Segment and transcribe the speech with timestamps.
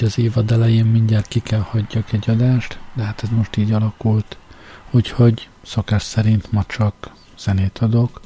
[0.00, 3.72] hogy az évad elején mindjárt ki kell hagyjak egy adást, de hát ez most így
[3.72, 4.36] alakult.
[4.90, 8.20] Úgyhogy szokás szerint ma csak zenét adok,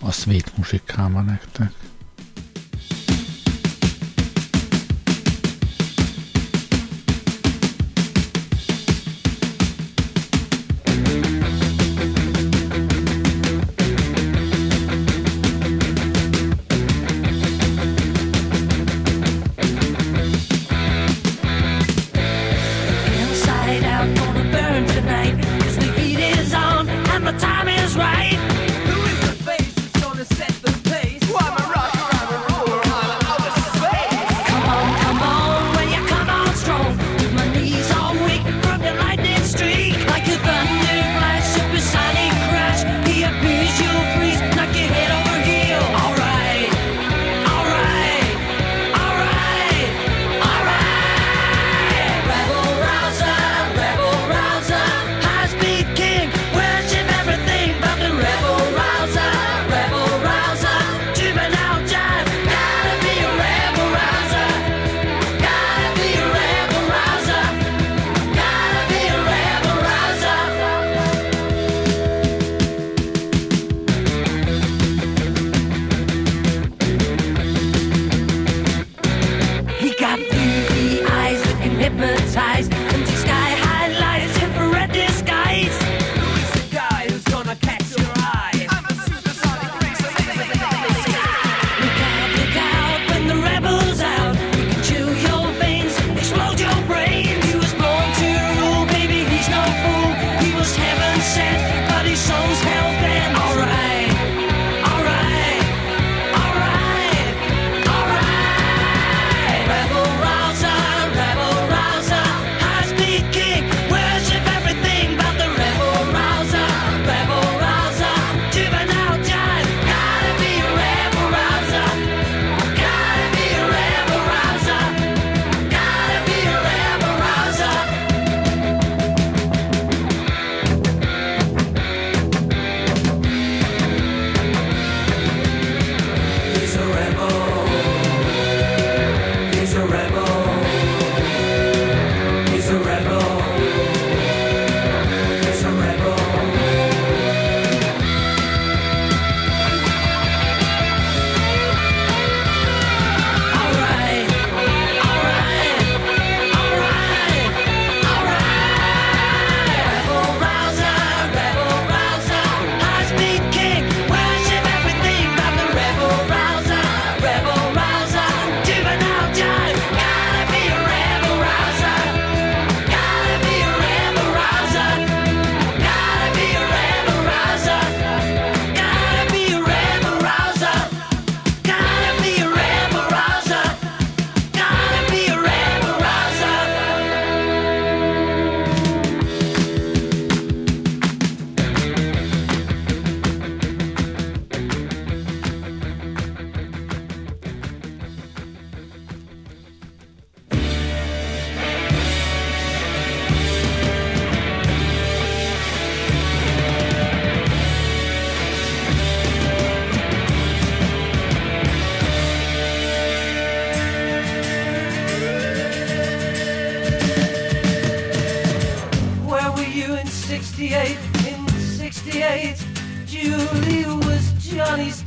[0.00, 1.72] a Sweet Music nektek.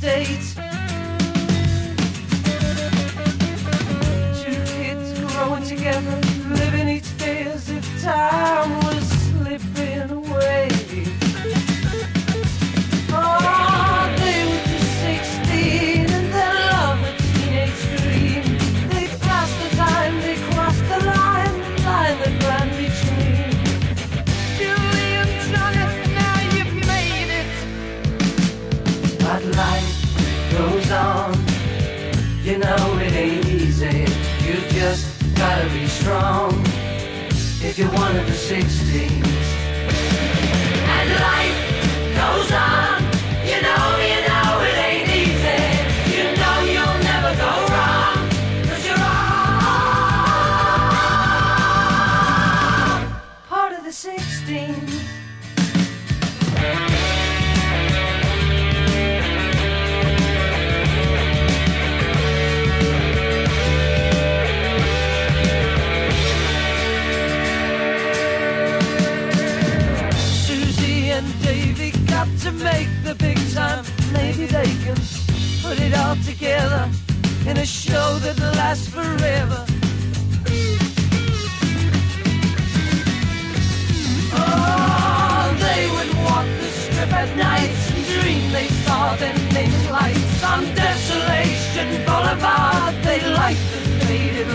[0.06, 0.45] dates.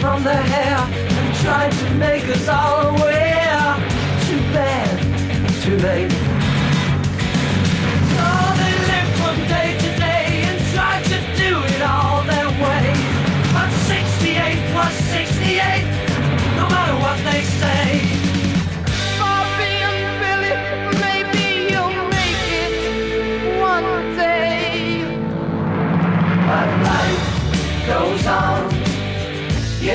[0.00, 3.76] from the hair and tried to make us all aware.
[4.26, 6.21] Too bad, too late.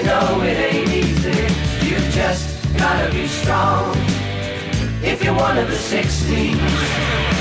[0.07, 1.37] know it ain't easy.
[1.85, 2.45] You just
[2.77, 3.93] gotta be strong
[5.03, 7.36] if you're one of the 16.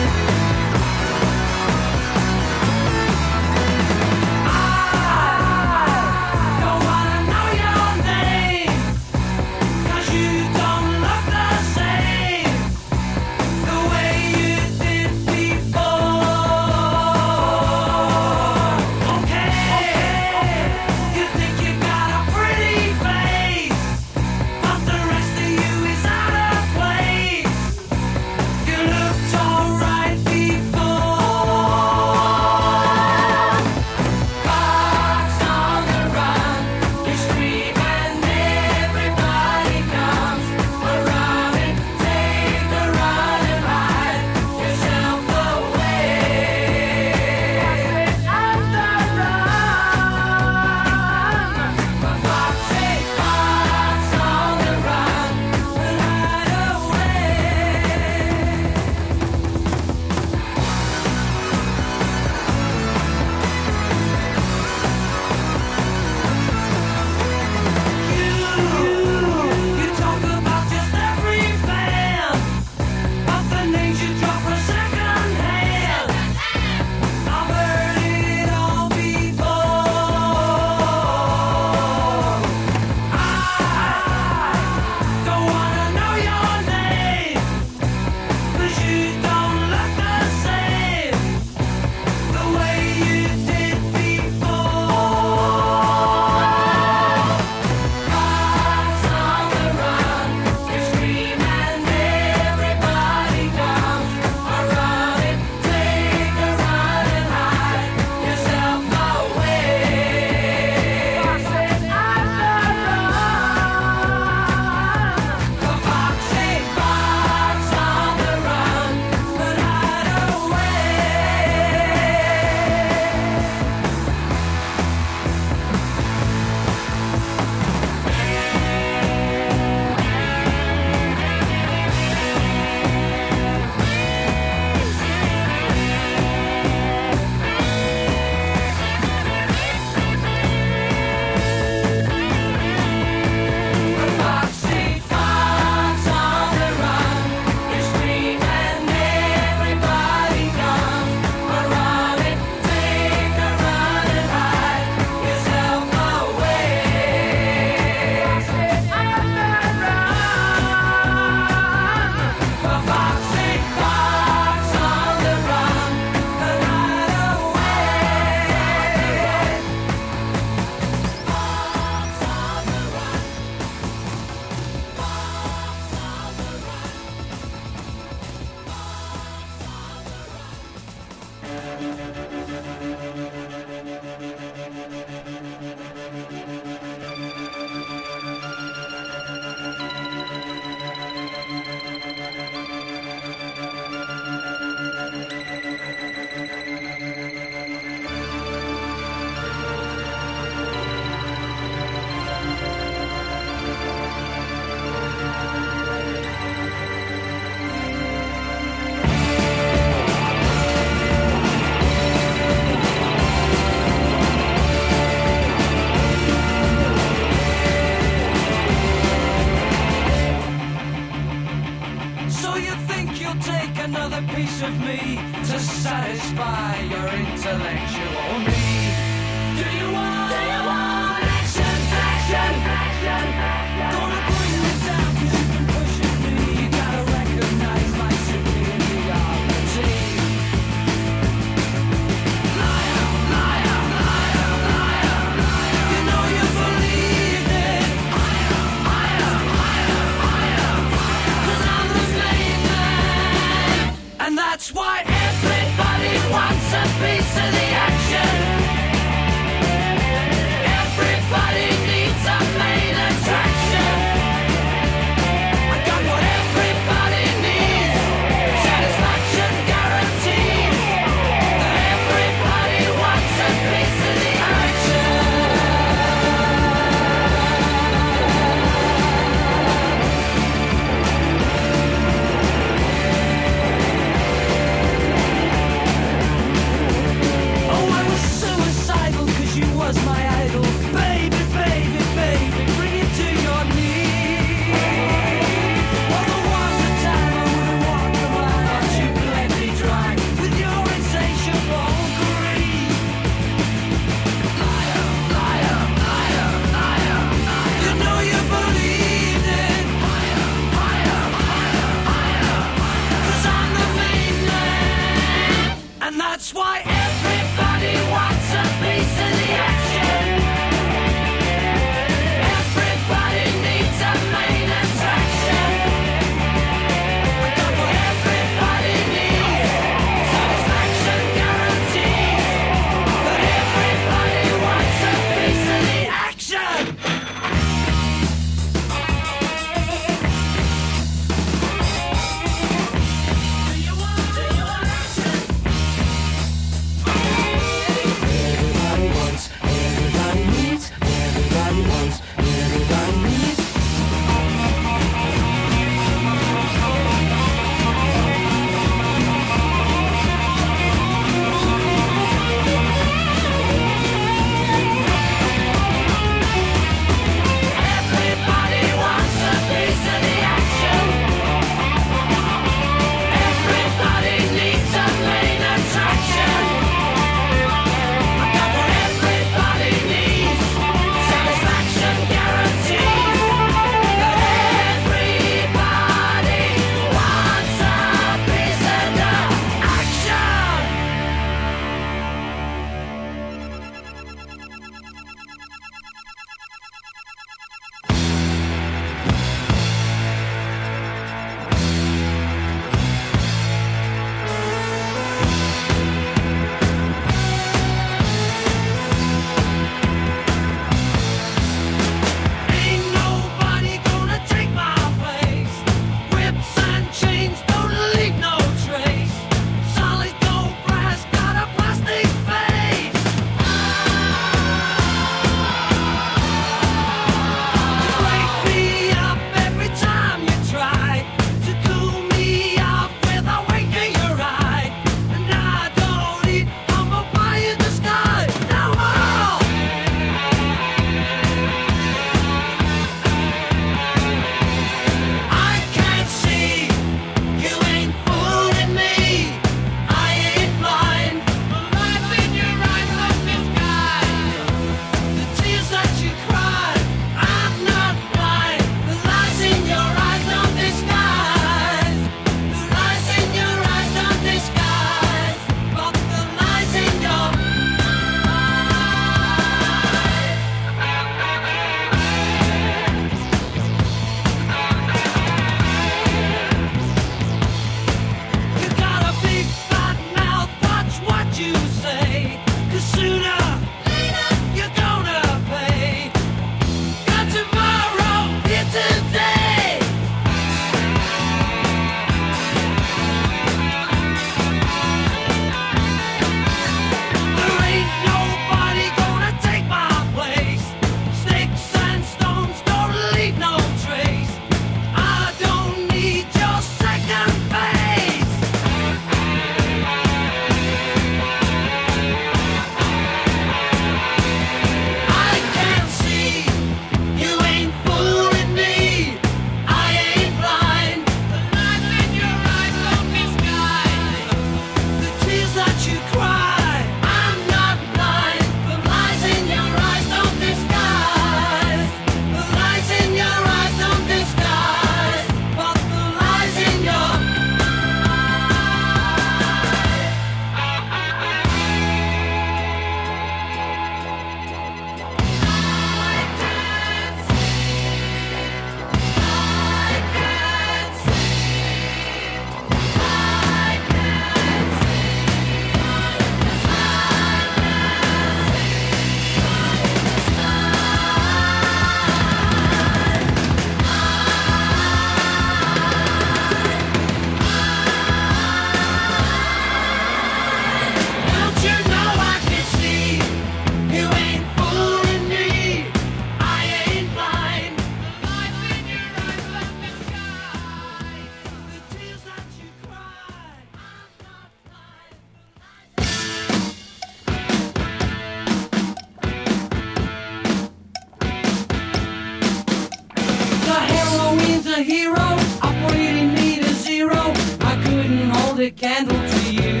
[598.78, 600.00] hold a candle to you.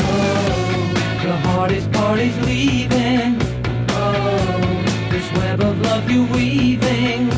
[0.00, 3.36] Oh, the hardest part is leaving.
[3.90, 7.37] Oh, this web of love you're weaving.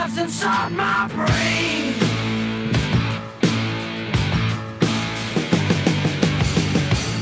[0.00, 1.94] lives inside my brain.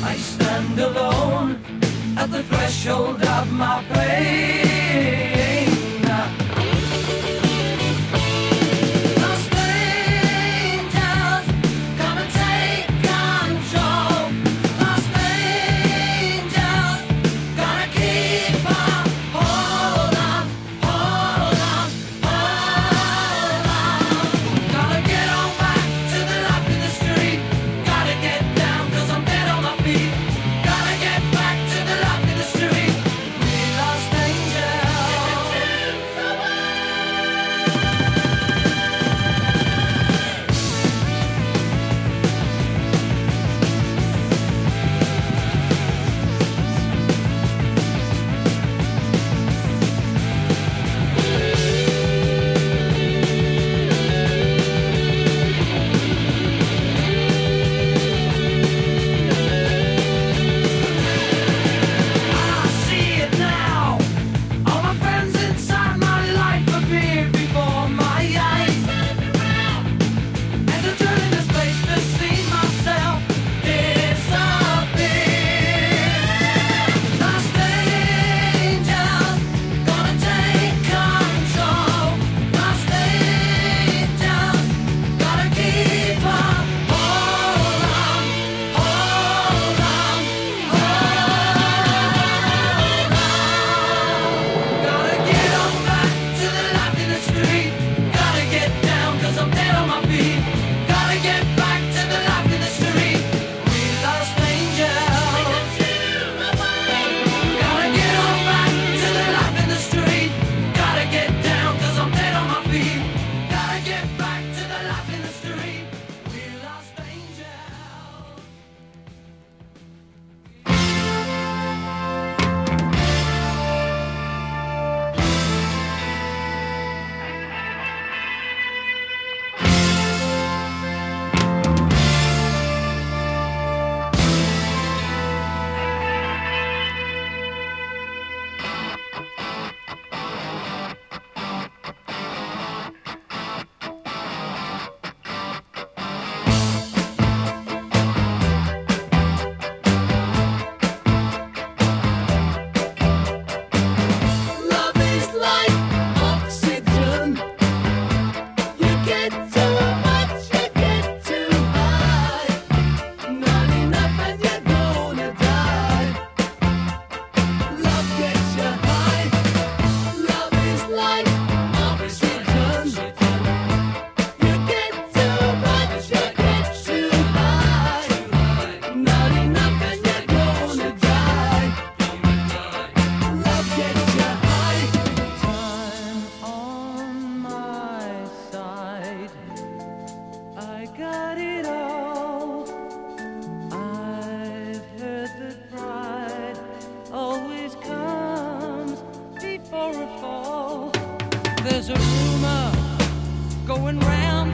[0.04, 1.60] I stand alone
[2.16, 5.38] at the threshold of my pain.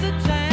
[0.04, 0.43] the time.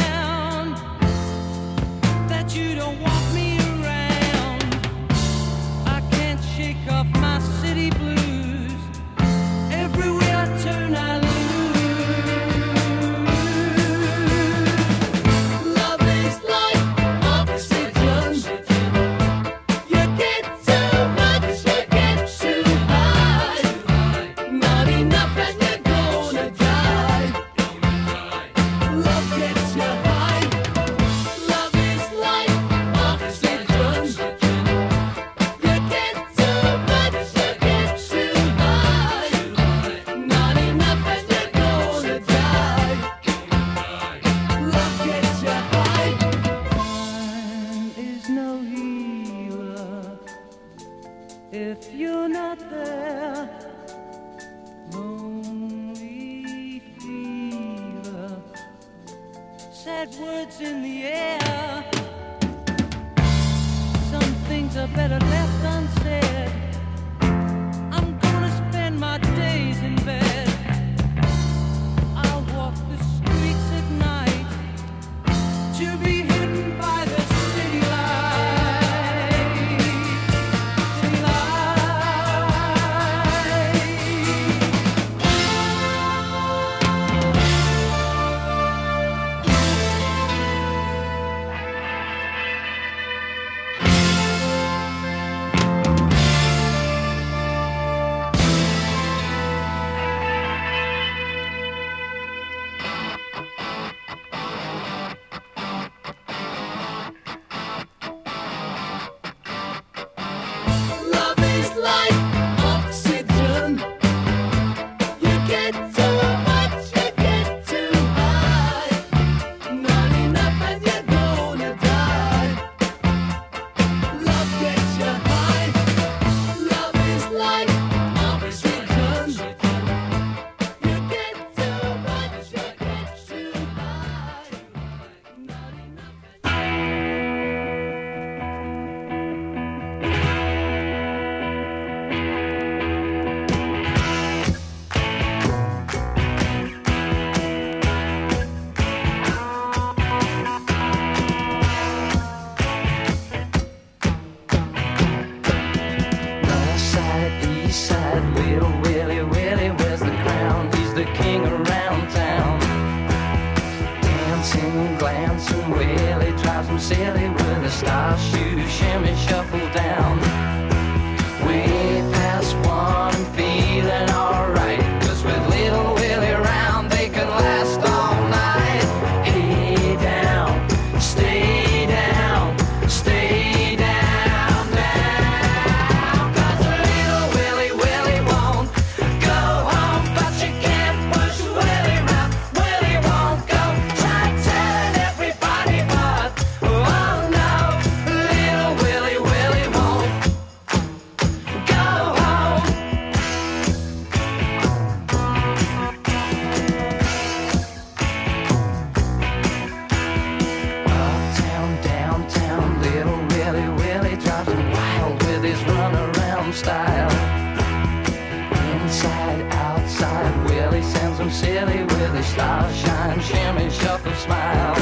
[222.22, 224.74] the shine, shimmy, shuffle, smile.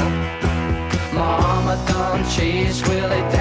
[1.13, 3.40] My mama done cheese, Willie.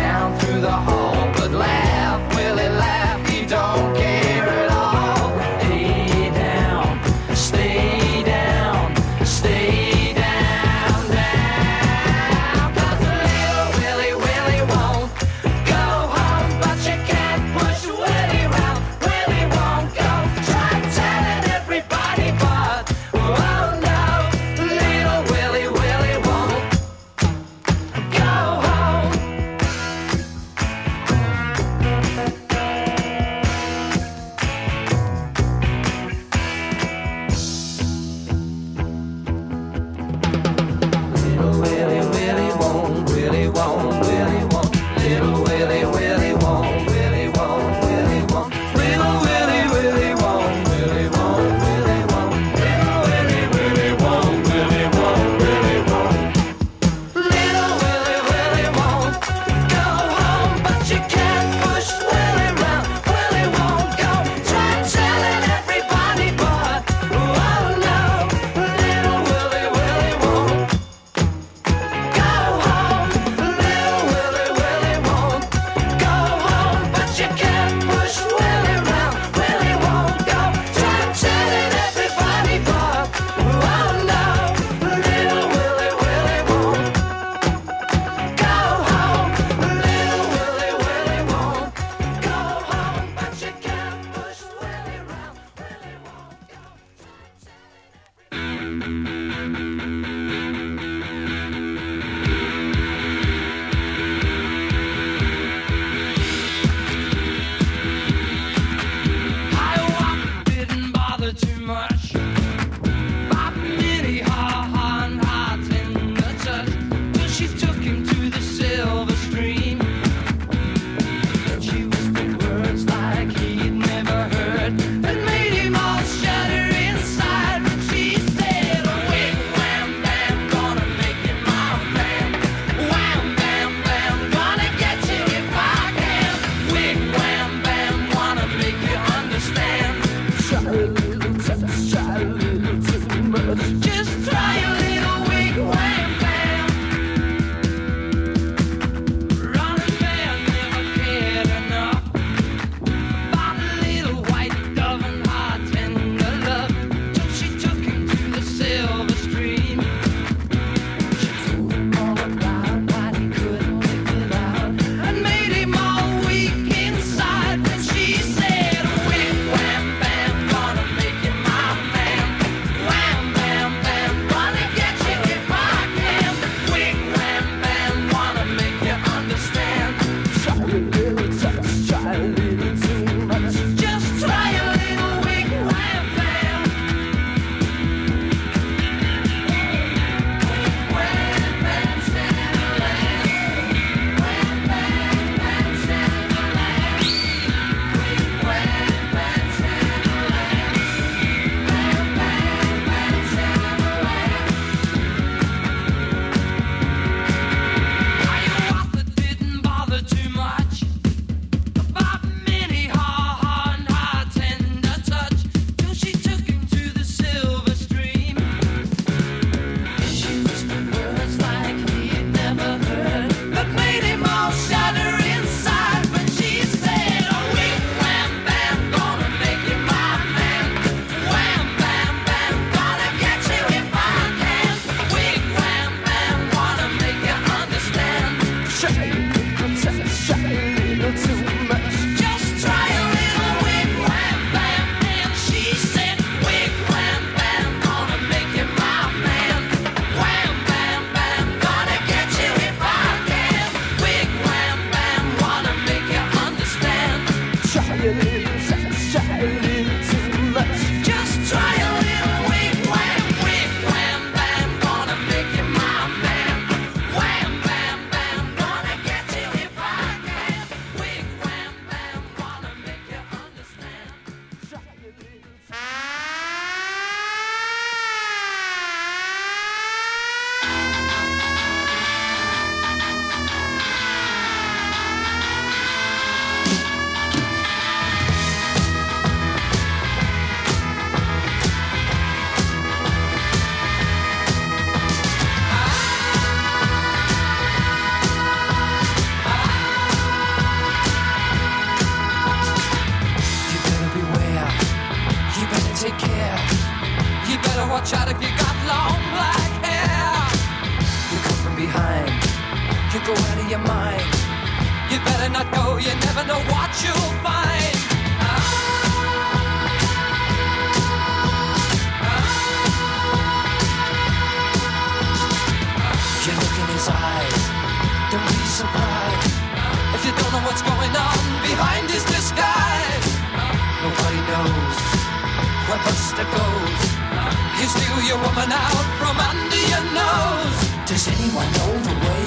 [338.31, 340.79] a woman out from under your nose.
[341.11, 342.45] Does anyone know the way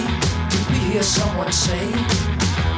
[0.51, 1.87] to hear someone say?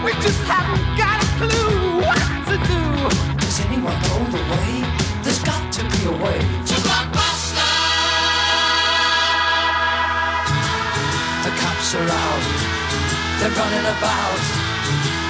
[0.03, 2.82] We just haven't got a clue what to do.
[3.38, 4.72] Does anyone know the way?
[5.22, 6.39] There's got to be a way
[6.70, 7.74] to blockbuster.
[11.45, 12.45] The cops are out.
[13.38, 14.41] They're running about.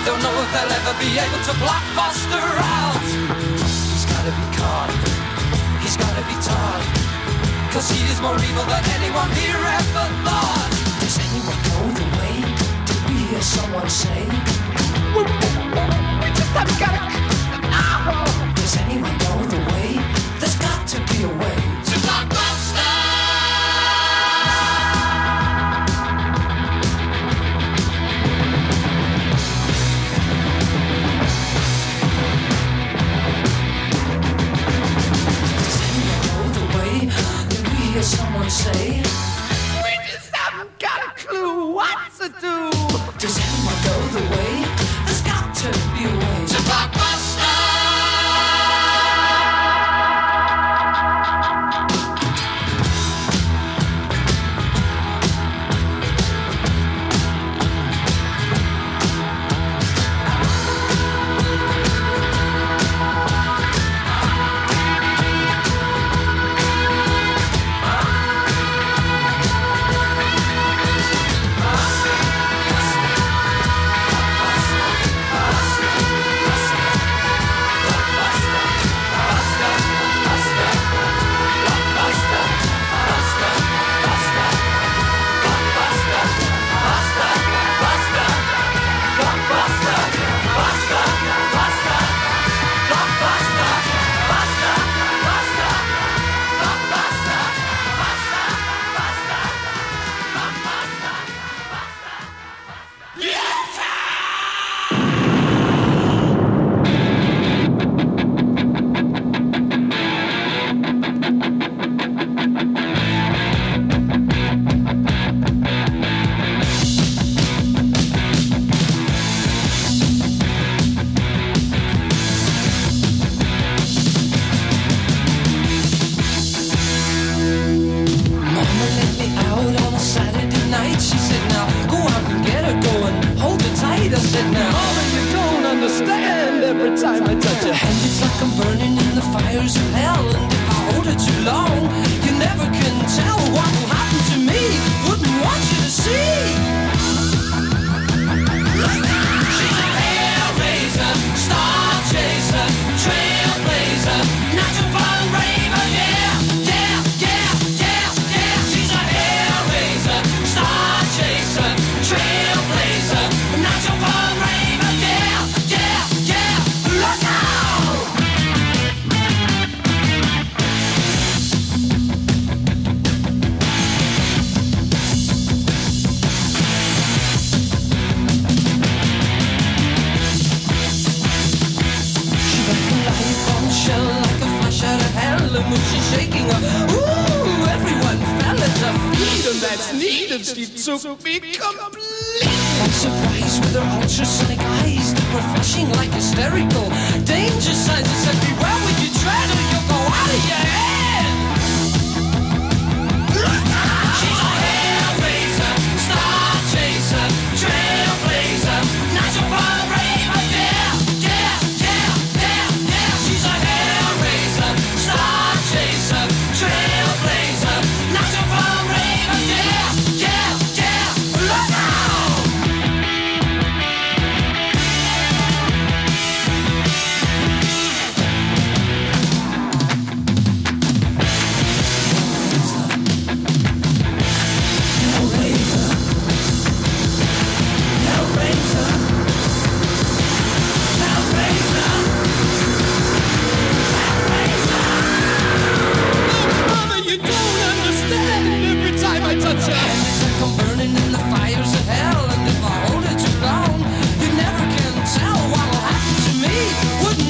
[0.06, 2.46] Don't know if they'll ever be able to blockbuster
[2.80, 3.55] out.
[7.76, 10.70] Cause he is more evil than anyone here ever thought
[11.02, 12.40] Does anyone know the way?
[12.88, 14.24] to we hear someone say?
[15.12, 15.24] We,
[16.24, 20.00] we just haven't got it Does anyone know the way?
[20.40, 21.45] There's got to be a way
[38.66, 39.05] say.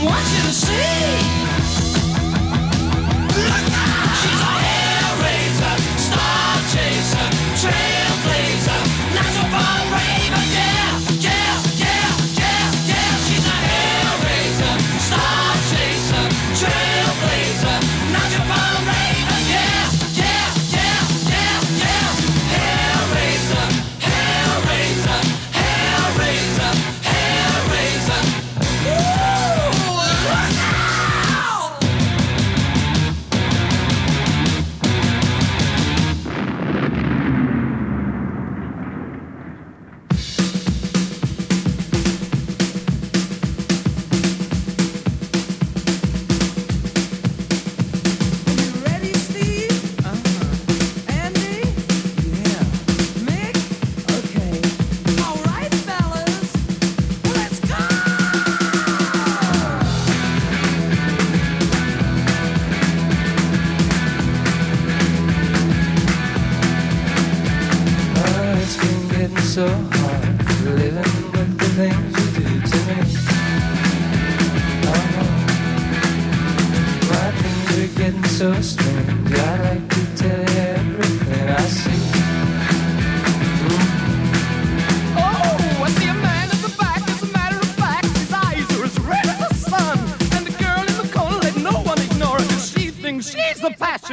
[0.05, 0.94] want you to see.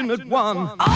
[0.08, 0.91] Passionate one.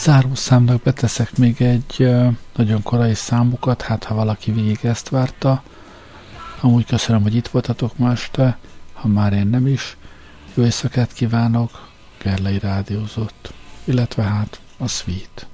[0.00, 2.14] Záró Zárószámnak beteszek még egy
[2.54, 5.62] nagyon korai számukat, hát ha valaki végig ezt várta.
[6.60, 8.58] Amúgy köszönöm, hogy itt voltatok ma este,
[8.92, 9.96] ha már én nem is.
[10.54, 11.88] Jó éjszakát kívánok,
[12.22, 13.52] Gerlei Rádiózott,
[13.84, 15.49] illetve hát a Sweet.